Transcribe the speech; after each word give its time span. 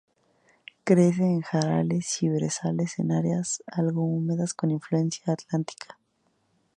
Crece 0.83 1.21
en 1.25 1.41
jarales 1.43 2.23
y 2.23 2.29
brezales 2.29 2.97
en 2.97 3.11
áreas 3.11 3.61
algo 3.67 4.03
húmedas 4.03 4.55
con 4.55 4.71
influencia 4.71 5.31
atlántica. 5.31 5.99